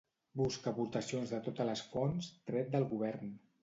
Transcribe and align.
Busca 0.39 0.71
aportacions 0.71 1.35
de 1.35 1.43
totes 1.51 1.71
les 1.73 1.87
fonts 1.95 2.35
tret 2.51 2.77
del 2.77 2.93
govern. 2.97 3.35